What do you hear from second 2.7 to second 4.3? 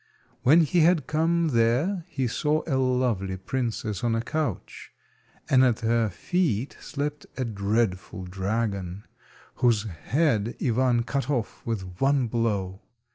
lovely princess on a